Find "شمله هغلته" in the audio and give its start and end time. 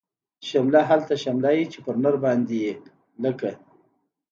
0.47-1.15